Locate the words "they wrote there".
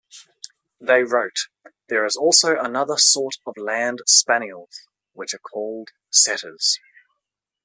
0.79-2.05